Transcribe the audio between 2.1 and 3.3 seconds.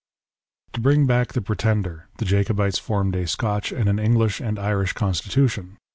the Jacobites formed a